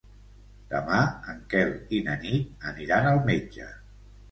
[0.71, 1.01] Demà
[1.33, 3.71] en Quel i na Nit aniran al metge.